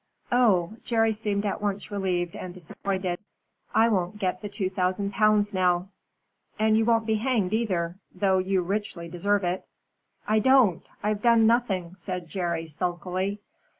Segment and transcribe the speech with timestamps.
[0.31, 3.19] "Oh!" Jerry seemed at once relieved and disappointed.
[3.75, 5.89] "I won't get the two thousand pounds now."
[6.57, 9.63] "And you won't be hanged either, though you richly deserve it."
[10.27, 10.89] "I don't.
[11.03, 13.41] I've done nothing," said Jerry, sulkily.